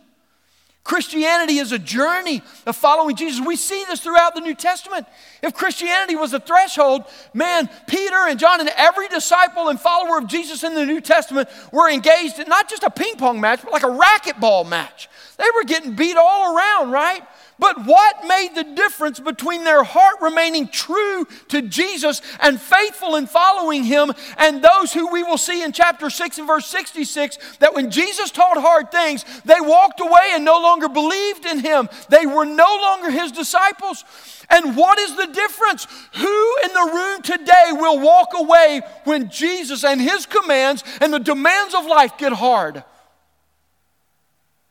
[0.83, 3.45] Christianity is a journey of following Jesus.
[3.45, 5.07] We see this throughout the New Testament.
[5.45, 10.27] If Christianity was a threshold, man, Peter and John and every disciple and follower of
[10.27, 13.73] Jesus in the New Testament were engaged in not just a ping pong match, but
[13.73, 15.09] like a racquetball match.
[15.39, 17.23] They were getting beat all around, right?
[17.59, 23.27] But what made the difference between their heart remaining true to Jesus and faithful in
[23.27, 27.75] following him and those who we will see in chapter 6 and verse 66 that
[27.75, 31.88] when Jesus taught hard things, they walked away and no longer believed in him.
[32.11, 34.05] They were no longer his disciples.
[34.51, 35.87] And what is the difference?
[36.14, 41.19] Who in the room today will walk away when Jesus and his commands and the
[41.19, 42.85] demands of life get hard?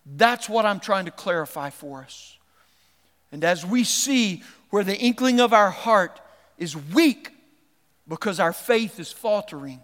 [0.05, 2.34] That's what I'm trying to clarify for us.
[3.35, 6.21] And as we see where the inkling of our heart
[6.57, 7.31] is weak
[8.07, 9.81] because our faith is faltering,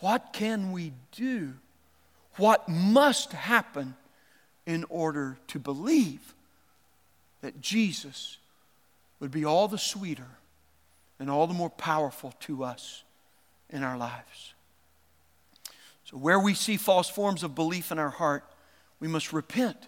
[0.00, 1.52] what can we do?
[2.38, 3.94] What must happen
[4.66, 6.34] in order to believe
[7.40, 8.38] that Jesus
[9.20, 10.26] would be all the sweeter
[11.20, 13.04] and all the more powerful to us
[13.68, 14.54] in our lives?
[16.04, 18.42] So, where we see false forms of belief in our heart,
[18.98, 19.86] we must repent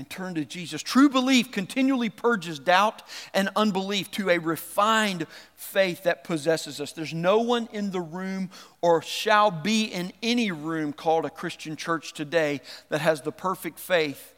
[0.00, 0.82] and turn to Jesus.
[0.82, 3.02] True belief continually purges doubt
[3.34, 6.92] and unbelief to a refined faith that possesses us.
[6.92, 8.48] There's no one in the room
[8.80, 13.78] or shall be in any room called a Christian church today that has the perfect
[13.78, 14.34] faith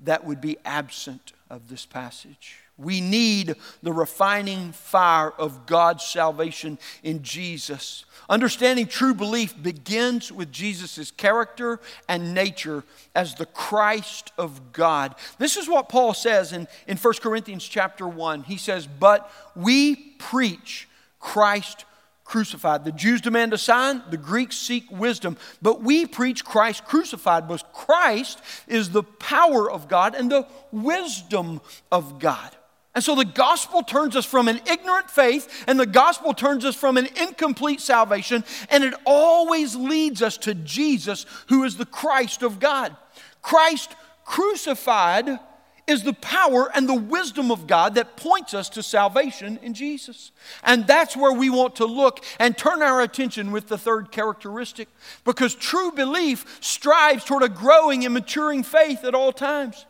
[0.00, 2.61] that would be absent of this passage.
[2.78, 8.04] We need the refining fire of God's salvation in Jesus.
[8.28, 12.82] Understanding true belief begins with Jesus' character and nature
[13.14, 15.14] as the Christ of God.
[15.38, 18.44] This is what Paul says in, in 1 Corinthians chapter 1.
[18.44, 20.88] He says, But we preach
[21.20, 21.84] Christ
[22.24, 22.84] crucified.
[22.84, 25.36] The Jews demand a sign, the Greeks seek wisdom.
[25.60, 31.60] But we preach Christ crucified because Christ is the power of God and the wisdom
[31.90, 32.56] of God.
[32.94, 36.76] And so the gospel turns us from an ignorant faith, and the gospel turns us
[36.76, 42.42] from an incomplete salvation, and it always leads us to Jesus, who is the Christ
[42.42, 42.94] of God.
[43.40, 45.38] Christ crucified
[45.86, 50.30] is the power and the wisdom of God that points us to salvation in Jesus.
[50.62, 54.88] And that's where we want to look and turn our attention with the third characteristic
[55.24, 59.86] because true belief strives toward a growing and maturing faith at all times.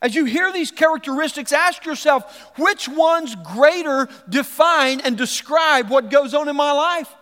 [0.00, 6.34] As you hear these characteristics, ask yourself which ones greater define and describe what goes
[6.34, 7.12] on in my life?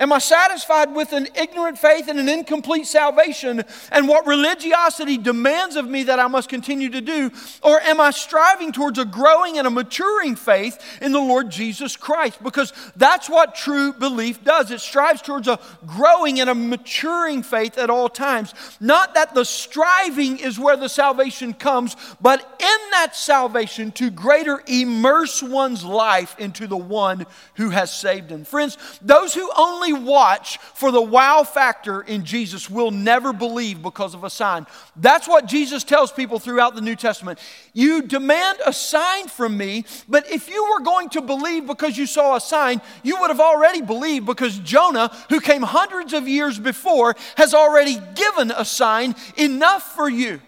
[0.00, 5.76] Am I satisfied with an ignorant faith and an incomplete salvation and what religiosity demands
[5.76, 7.30] of me that I must continue to do?
[7.62, 11.98] Or am I striving towards a growing and a maturing faith in the Lord Jesus
[11.98, 12.42] Christ?
[12.42, 14.70] Because that's what true belief does.
[14.70, 18.54] It strives towards a growing and a maturing faith at all times.
[18.80, 24.62] Not that the striving is where the salvation comes, but in that salvation to greater
[24.66, 27.26] immerse one's life into the one
[27.56, 28.46] who has saved him.
[28.46, 34.14] Friends, those who only watch for the wow factor in Jesus will never believe because
[34.14, 34.66] of a sign.
[34.96, 37.38] That's what Jesus tells people throughout the New Testament.
[37.72, 42.06] You demand a sign from me, but if you were going to believe because you
[42.06, 46.58] saw a sign, you would have already believed because Jonah, who came hundreds of years
[46.58, 50.40] before, has already given a sign enough for you.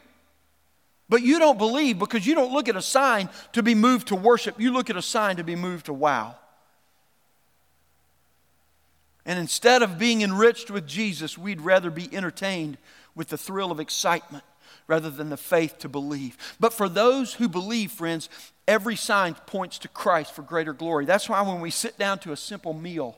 [1.09, 4.17] But you don't believe because you don't look at a sign to be moved to
[4.17, 4.59] worship.
[4.59, 6.37] You look at a sign to be moved to wow.
[9.25, 12.79] And instead of being enriched with Jesus, we'd rather be entertained
[13.15, 14.45] with the thrill of excitement
[14.89, 16.37] rather than the faith to believe.
[16.59, 18.29] But for those who believe, friends,
[18.67, 21.05] every sign points to Christ for greater glory.
[21.05, 23.17] That's why when we sit down to a simple meal,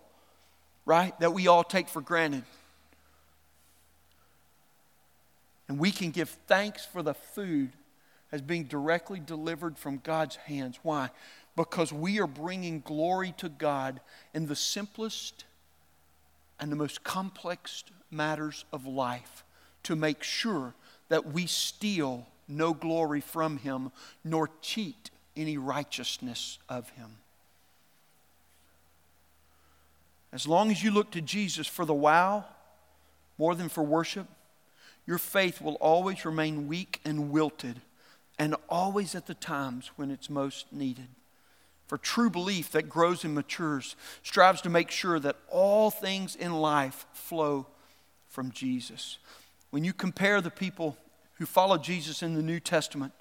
[0.85, 2.45] right, that we all take for granted,
[5.69, 7.71] and we can give thanks for the food
[8.31, 10.79] as being directly delivered from God's hands.
[10.83, 11.09] Why?
[11.57, 14.01] Because we are bringing glory to God
[14.35, 15.45] in the simplest
[16.61, 19.45] and the most complex matters of life
[19.83, 20.75] to make sure
[21.09, 23.91] that we steal no glory from Him
[24.23, 27.17] nor cheat any righteousness of Him.
[30.33, 32.45] As long as you look to Jesus for the wow
[33.39, 34.27] more than for worship,
[35.07, 37.81] your faith will always remain weak and wilted
[38.39, 41.09] and always at the times when it's most needed
[41.87, 46.55] for true belief that grows and matures, strives to make sure that all things in
[46.55, 47.66] life flow
[48.28, 49.18] from Jesus.
[49.70, 50.97] When you compare the people
[51.35, 53.12] who follow Jesus in the New Testament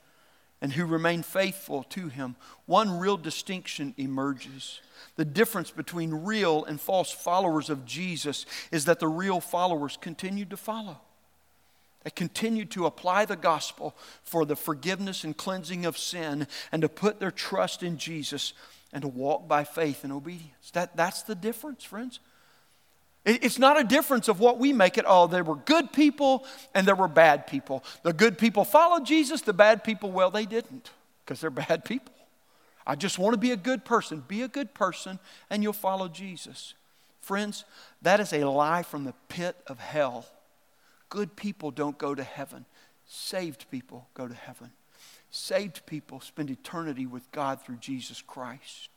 [0.61, 2.35] and who remain faithful to him,
[2.65, 4.79] one real distinction emerges.
[5.17, 10.45] The difference between real and false followers of Jesus is that the real followers continue
[10.45, 11.01] to follow
[12.03, 16.89] that continued to apply the gospel for the forgiveness and cleansing of sin and to
[16.89, 18.53] put their trust in Jesus
[18.91, 20.71] and to walk by faith and obedience.
[20.73, 22.19] That, that's the difference, friends.
[23.25, 25.05] It, it's not a difference of what we make it.
[25.07, 27.83] Oh, there were good people and there were bad people.
[28.03, 30.91] The good people followed Jesus, the bad people, well, they didn't
[31.25, 32.13] because they're bad people.
[32.85, 34.23] I just want to be a good person.
[34.27, 36.73] Be a good person and you'll follow Jesus.
[37.21, 37.63] Friends,
[38.01, 40.25] that is a lie from the pit of hell.
[41.13, 42.65] Good people don't go to heaven,
[43.05, 44.71] saved people go to heaven.
[45.29, 48.89] Saved people spend eternity with God through Jesus Christ.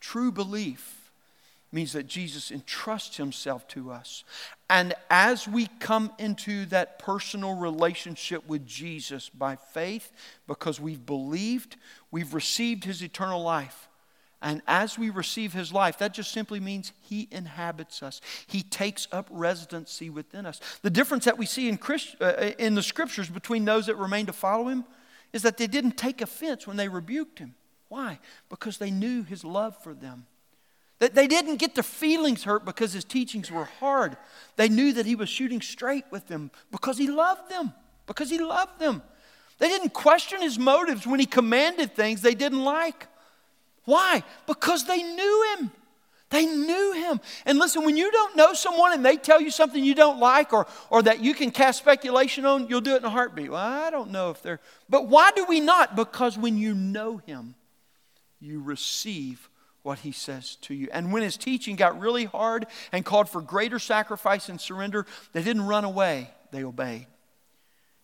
[0.00, 1.10] True belief
[1.70, 4.24] means that Jesus entrusts himself to us.
[4.70, 10.12] And as we come into that personal relationship with Jesus by faith,
[10.46, 11.76] because we've believed,
[12.10, 13.90] we've received his eternal life.
[14.44, 18.20] And as we receive his life, that just simply means he inhabits us.
[18.46, 20.60] He takes up residency within us.
[20.82, 24.26] The difference that we see in, Christ, uh, in the scriptures between those that remain
[24.26, 24.84] to follow him
[25.32, 27.54] is that they didn't take offense when they rebuked him.
[27.88, 28.18] Why?
[28.50, 30.26] Because they knew his love for them.
[30.98, 34.14] That they didn't get their feelings hurt because his teachings were hard.
[34.56, 37.72] They knew that he was shooting straight with them because he loved them.
[38.06, 39.02] Because he loved them.
[39.58, 43.06] They didn't question his motives when he commanded things they didn't like.
[43.84, 44.22] Why?
[44.46, 45.70] Because they knew him.
[46.30, 47.20] They knew him.
[47.46, 50.52] And listen, when you don't know someone and they tell you something you don't like
[50.52, 53.50] or, or that you can cast speculation on, you'll do it in a heartbeat.
[53.50, 54.60] Well, I don't know if they're.
[54.88, 55.94] But why do we not?
[55.94, 57.54] Because when you know him,
[58.40, 59.48] you receive
[59.82, 60.88] what he says to you.
[60.92, 65.42] And when his teaching got really hard and called for greater sacrifice and surrender, they
[65.42, 67.06] didn't run away, they obeyed.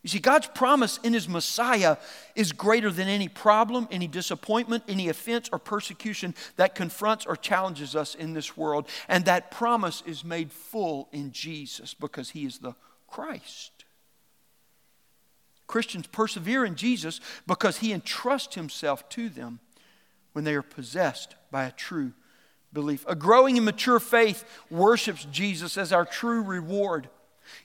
[0.02, 1.98] You see, God's promise in His Messiah
[2.34, 7.94] is greater than any problem, any disappointment, any offense or persecution that confronts or challenges
[7.94, 8.88] us in this world.
[9.08, 12.74] And that promise is made full in Jesus because He is the
[13.08, 13.84] Christ.
[15.66, 19.60] Christians persevere in Jesus because He entrusts Himself to them
[20.32, 22.12] when they are possessed by a true
[22.72, 23.04] belief.
[23.06, 27.10] A growing and mature faith worships Jesus as our true reward.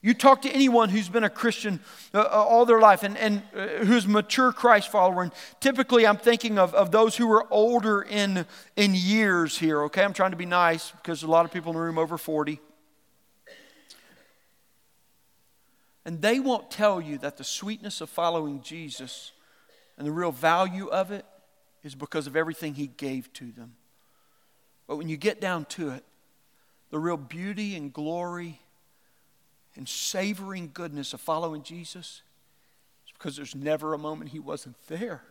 [0.01, 1.79] You talk to anyone who's been a Christian
[2.13, 6.17] uh, uh, all their life and, and uh, who's mature Christ follower, and typically I'm
[6.17, 10.03] thinking of, of those who are older in, in years here, okay?
[10.03, 12.59] I'm trying to be nice because a lot of people in the room over 40.
[16.05, 19.31] And they won't tell you that the sweetness of following Jesus
[19.97, 21.25] and the real value of it
[21.83, 23.75] is because of everything he gave to them.
[24.87, 26.03] But when you get down to it,
[26.91, 28.61] the real beauty and glory
[29.75, 32.21] and savoring goodness of following Jesus
[33.05, 35.21] is because there's never a moment he wasn't there.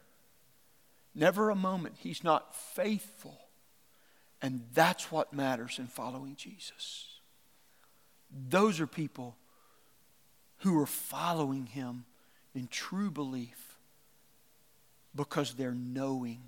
[1.14, 3.38] Never a moment he's not faithful.
[4.42, 7.06] And that's what matters in following Jesus.
[8.48, 9.36] Those are people
[10.58, 12.04] who are following him
[12.54, 13.78] in true belief
[15.14, 16.40] because they're knowing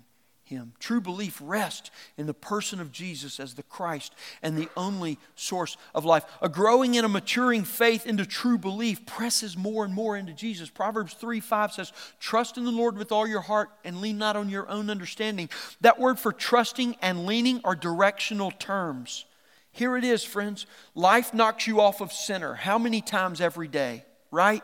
[0.47, 0.73] him.
[0.79, 5.77] True belief rests in the person of Jesus as the Christ and the only source
[5.93, 6.23] of life.
[6.41, 10.69] A growing and a maturing faith into true belief presses more and more into Jesus.
[10.69, 14.35] Proverbs 3 5 says, Trust in the Lord with all your heart and lean not
[14.35, 15.49] on your own understanding.
[15.81, 19.25] That word for trusting and leaning are directional terms.
[19.71, 20.65] Here it is, friends.
[20.95, 22.55] Life knocks you off of center.
[22.55, 24.63] How many times every day, right?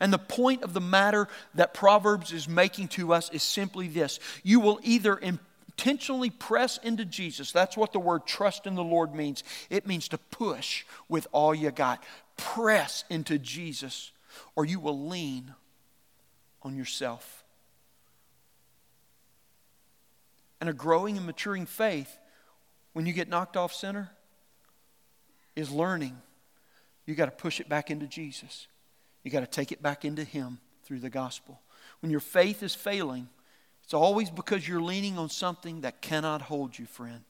[0.00, 4.18] And the point of the matter that Proverbs is making to us is simply this
[4.42, 7.52] you will either intentionally press into Jesus.
[7.52, 9.44] That's what the word trust in the Lord means.
[9.70, 12.02] It means to push with all you got.
[12.36, 14.12] Press into Jesus,
[14.56, 15.54] or you will lean
[16.62, 17.44] on yourself.
[20.60, 22.18] And a growing and maturing faith,
[22.92, 24.10] when you get knocked off center,
[25.56, 26.16] is learning.
[27.04, 28.68] You got to push it back into Jesus.
[29.22, 31.60] You got to take it back into Him through the gospel.
[32.00, 33.28] When your faith is failing,
[33.84, 37.22] it's always because you're leaning on something that cannot hold you, friend.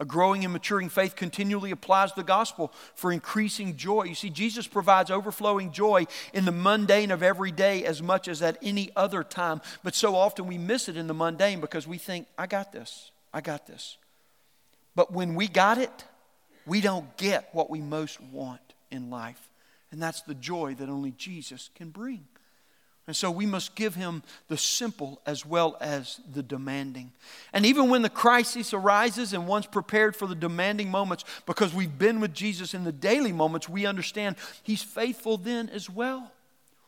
[0.00, 4.04] A growing and maturing faith continually applies the gospel for increasing joy.
[4.04, 8.40] You see, Jesus provides overflowing joy in the mundane of every day as much as
[8.40, 9.60] at any other time.
[9.84, 13.10] But so often we miss it in the mundane because we think, I got this,
[13.34, 13.98] I got this.
[14.96, 16.04] But when we got it,
[16.64, 18.60] we don't get what we most want
[18.90, 19.49] in life.
[19.92, 22.26] And that's the joy that only Jesus can bring.
[23.06, 27.10] And so we must give him the simple as well as the demanding.
[27.52, 31.98] And even when the crisis arises and one's prepared for the demanding moments, because we've
[31.98, 36.30] been with Jesus in the daily moments, we understand he's faithful then as well.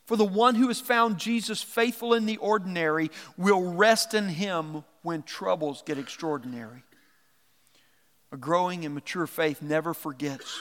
[0.06, 4.84] For the one who has found Jesus faithful in the ordinary will rest in him
[5.02, 6.84] when troubles get extraordinary.
[8.30, 10.60] A growing and mature faith never forgets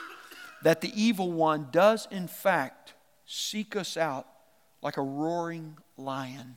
[0.64, 2.94] that the evil one does, in fact,
[3.26, 4.28] seek us out
[4.82, 6.56] like a roaring lion.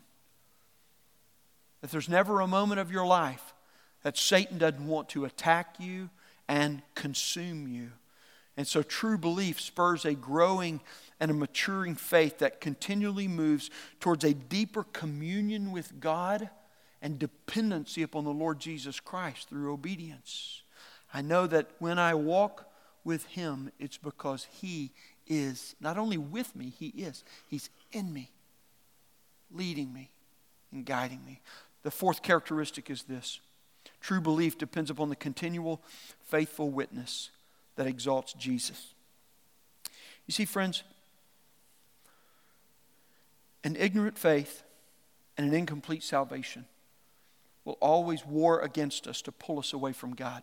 [1.80, 3.54] That there's never a moment of your life
[4.02, 6.10] that Satan doesn't want to attack you
[6.48, 7.92] and consume you.
[8.56, 10.80] And so, true belief spurs a growing
[11.18, 16.50] and a maturing faith that continually moves towards a deeper communion with God
[17.02, 20.62] and dependency upon the Lord Jesus Christ through obedience.
[21.12, 22.70] I know that when I walk
[23.04, 24.90] with Him, it's because He
[25.26, 27.24] is not only with me, He is.
[27.48, 28.30] He's in me,
[29.54, 30.10] leading me
[30.72, 31.40] and guiding me.
[31.82, 33.40] The fourth characteristic is this
[34.00, 35.80] true belief depends upon the continual,
[36.26, 37.30] faithful witness
[37.76, 38.94] that exalts Jesus.
[40.26, 40.82] You see, friends,
[43.62, 44.62] an ignorant faith
[45.36, 46.66] and an incomplete salvation
[47.64, 50.42] will always war against us to pull us away from God.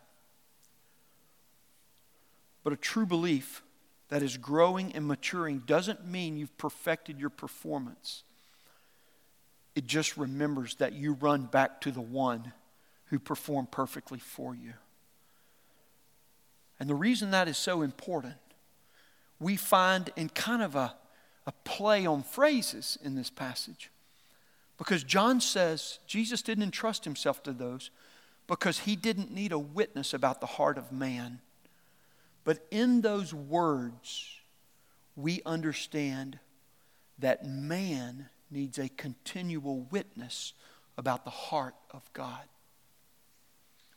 [2.63, 3.63] But a true belief
[4.09, 8.23] that is growing and maturing doesn't mean you've perfected your performance.
[9.73, 12.51] It just remembers that you run back to the one
[13.05, 14.73] who performed perfectly for you.
[16.79, 18.35] And the reason that is so important,
[19.39, 20.95] we find in kind of a,
[21.45, 23.91] a play on phrases in this passage.
[24.77, 27.91] Because John says Jesus didn't entrust himself to those
[28.47, 31.39] because he didn't need a witness about the heart of man.
[32.43, 34.39] But in those words,
[35.15, 36.39] we understand
[37.19, 40.53] that man needs a continual witness
[40.97, 42.43] about the heart of God.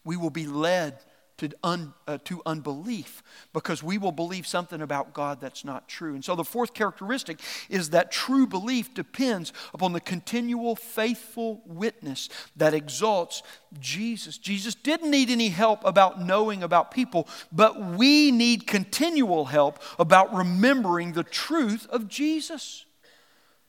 [0.04, 0.98] We will be led
[1.38, 3.22] to, un, uh, to unbelief
[3.52, 6.14] because we will believe something about God that's not true.
[6.14, 12.28] And so the fourth characteristic is that true belief depends upon the continual faithful witness
[12.56, 13.42] that exalts
[13.80, 14.38] Jesus.
[14.38, 20.32] Jesus didn't need any help about knowing about people, but we need continual help about
[20.34, 22.86] remembering the truth of Jesus.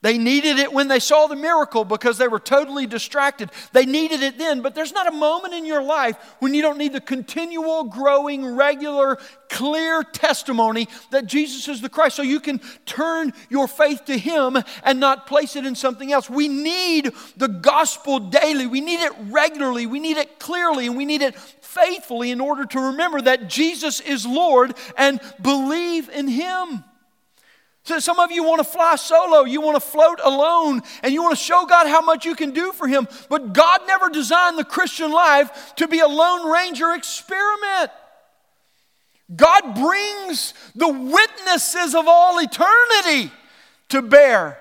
[0.06, 3.50] They needed it when they saw the miracle because they were totally distracted.
[3.74, 6.78] They needed it then, but there's not a moment in your life when you don't
[6.78, 9.18] need the continual, growing, regular,
[9.50, 14.58] clear testimony that Jesus is the Christ so you can turn your faith to Him
[14.84, 16.30] and not place it in something else.
[16.30, 21.06] We need the gospel daily, we need it regularly, we need it clearly, and we
[21.06, 26.84] need it faithfully in order to remember that Jesus is Lord and believe in Him.
[27.86, 31.22] So some of you want to fly solo, you want to float alone, and you
[31.22, 33.08] want to show God how much you can do for Him.
[33.30, 37.92] But God never designed the Christian life to be a Lone Ranger experiment.
[39.36, 43.32] God brings the witnesses of all eternity
[43.90, 44.60] to bear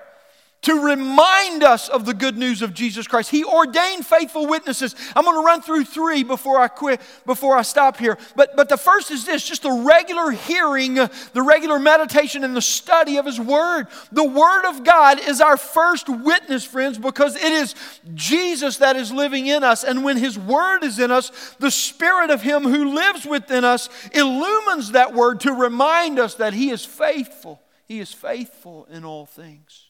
[0.65, 3.29] to remind us of the good news of Jesus Christ.
[3.29, 4.95] He ordained faithful witnesses.
[5.15, 8.17] I'm going to run through three before I quit, before I stop here.
[8.35, 12.63] But, but the first is this just the regular hearing, the regular meditation, and the
[12.63, 13.85] study of His Word.
[14.11, 17.75] The Word of God is our first witness, friends, because it is
[18.15, 19.83] Jesus that is living in us.
[19.83, 23.87] And when His Word is in us, the Spirit of Him who lives within us
[24.13, 27.61] illumines that Word to remind us that He is faithful.
[27.87, 29.89] He is faithful in all things.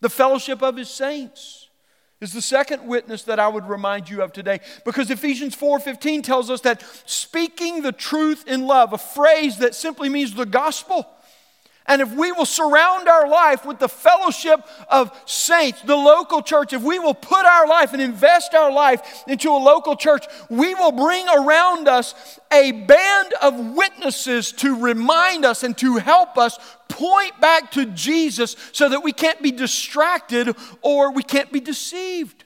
[0.00, 1.68] The fellowship of his saints
[2.20, 4.60] is the second witness that I would remind you of today.
[4.84, 10.08] Because Ephesians 4:15 tells us that speaking the truth in love, a phrase that simply
[10.08, 11.08] means the gospel,
[11.88, 16.74] and if we will surround our life with the fellowship of saints, the local church,
[16.74, 20.74] if we will put our life and invest our life into a local church, we
[20.74, 26.58] will bring around us a band of witnesses to remind us and to help us
[26.88, 32.44] point back to Jesus so that we can't be distracted or we can't be deceived.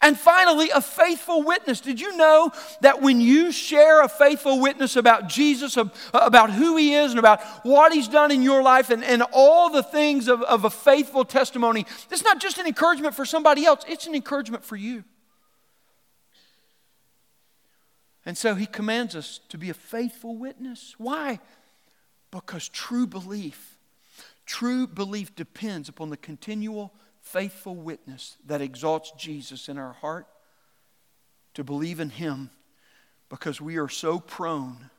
[0.00, 1.80] And finally, a faithful witness.
[1.80, 6.76] Did you know that when you share a faithful witness about Jesus, uh, about who
[6.76, 10.28] he is, and about what he's done in your life, and, and all the things
[10.28, 14.14] of, of a faithful testimony, it's not just an encouragement for somebody else, it's an
[14.14, 15.02] encouragement for you.
[18.24, 20.94] And so he commands us to be a faithful witness.
[20.98, 21.40] Why?
[22.30, 23.78] Because true belief,
[24.46, 26.92] true belief depends upon the continual
[27.28, 30.26] faithful witness that exalts Jesus in our heart
[31.52, 32.50] to believe in Him
[33.28, 34.90] because we are so prone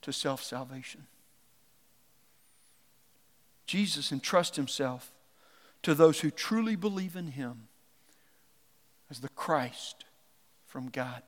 [0.00, 1.06] to self salvation.
[3.66, 5.12] Jesus entrusts Himself
[5.82, 7.68] to those who truly believe in Him
[9.10, 10.06] as the Christ
[10.66, 11.22] from God.